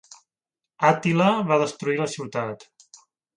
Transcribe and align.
Àtila 0.89 1.27
va 1.51 1.59
destruir 1.65 1.99
la 2.01 2.09
ciutat. 2.15 2.67